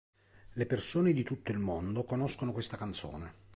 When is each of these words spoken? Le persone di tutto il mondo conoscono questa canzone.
Le 0.53 0.65
persone 0.65 1.13
di 1.13 1.21
tutto 1.21 1.51
il 1.51 1.59
mondo 1.59 2.03
conoscono 2.05 2.53
questa 2.53 2.75
canzone. 2.75 3.33